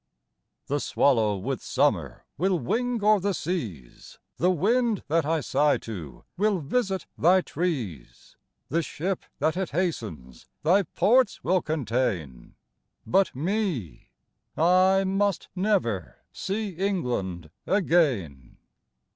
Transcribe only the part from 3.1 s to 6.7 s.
the seas, The wind that I sigh to Will